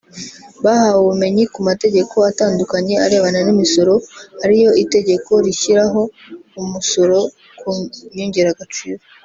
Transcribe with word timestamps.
Bahawe 0.63 0.97
ubumenyi 1.01 1.43
ku 1.53 1.59
mategeko 1.69 2.15
atandukanye 2.31 2.95
arebana 3.05 3.39
n’imisoro 3.45 3.93
ariyo 4.43 4.71
itegeko 4.83 5.31
rishyiraho 5.45 6.01
umusoro 6.61 7.19
ku 7.59 7.69
nyongeragaciro 8.15 9.01